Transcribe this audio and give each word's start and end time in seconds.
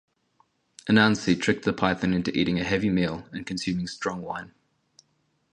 Anansi 0.89 1.39
tricked 1.39 1.63
the 1.63 1.73
python 1.73 2.11
into 2.11 2.35
eating 2.35 2.59
a 2.59 2.63
heavy 2.63 2.89
meal 2.89 3.27
and 3.33 3.45
consuming 3.45 3.85
strong 3.85 4.23
wine. 4.23 4.51